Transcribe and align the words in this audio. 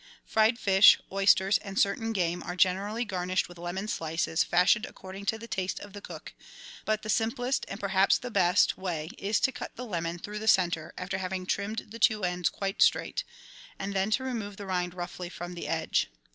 Fried 0.25 0.57
fish, 0.57 0.99
oysters, 1.11 1.59
and 1.59 1.77
certain 1.77 2.11
game 2.11 2.41
are 2.41 2.55
generally 2.55 3.05
garnished 3.05 3.47
with 3.47 3.59
lemon 3.59 3.87
slices 3.87 4.43
fashioned 4.43 4.87
according 4.87 5.27
to 5.27 5.37
the 5.37 5.47
taste 5.47 5.79
of 5.79 5.93
the 5.93 6.01
cook; 6.01 6.33
but 6.85 7.03
the 7.03 7.07
simplest, 7.07 7.65
and 7.69 7.79
perhaps 7.79 8.17
the 8.17 8.31
best, 8.31 8.79
way 8.79 9.09
is 9.19 9.39
to 9.41 9.51
cut 9.51 9.75
the 9.75 9.85
lemon 9.85 10.17
through 10.17 10.39
the 10.39 10.47
centre, 10.47 10.91
after 10.97 11.19
having 11.19 11.45
trimmed 11.45 11.85
the 11.89 11.99
two 11.99 12.23
ends 12.23 12.49
quite 12.49 12.81
straight, 12.81 13.23
and 13.77 13.93
then 13.93 14.09
to 14.09 14.23
remove 14.23 14.57
the 14.57 14.65
rind 14.65 14.95
roughly 14.95 15.29
from 15.29 15.53
the 15.53 15.67
edge. 15.67 16.09